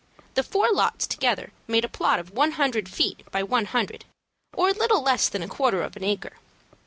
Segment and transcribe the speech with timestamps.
[0.33, 4.03] The four lots together made a plot of one hundred feet by one hundred,
[4.51, 6.37] or a little less than quarter of an acre.